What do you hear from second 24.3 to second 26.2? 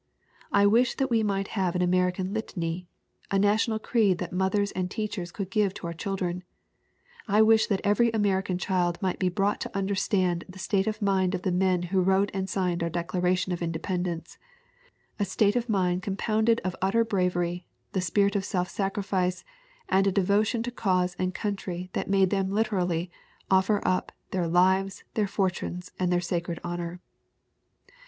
their 'lives, their fortunes and their